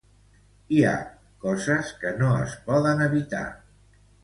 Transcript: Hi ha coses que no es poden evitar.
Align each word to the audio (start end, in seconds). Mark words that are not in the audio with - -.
Hi 0.77 0.79
ha 0.85 0.93
coses 1.43 1.93
que 2.01 2.15
no 2.23 2.33
es 2.47 2.57
poden 2.73 3.07
evitar. 3.11 3.45